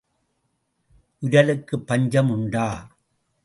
[1.23, 2.67] உரலுக்குப் பஞ்சம் உண்டா?